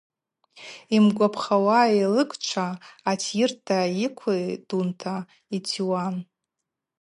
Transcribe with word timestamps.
Йымгвапхахуа 0.93 1.81
йлыгчва 1.99 2.67
атйырта 3.11 3.79
йыквидунта 3.99 5.15
йтиуан. 5.55 6.15